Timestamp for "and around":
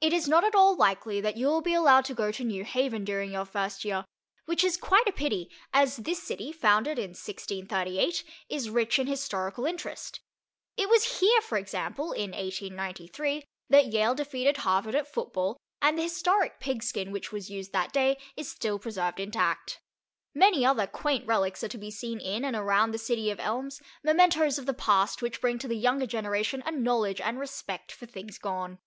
22.46-22.92